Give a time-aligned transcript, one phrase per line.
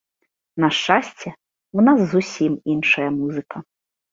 [0.63, 1.27] На шчасце,
[1.81, 3.57] у нас зусім іншая музыка.